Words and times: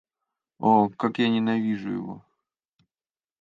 О, 0.57 0.89
как 0.89 1.19
я 1.19 1.29
ненавижу 1.29 1.91
его! 1.91 2.25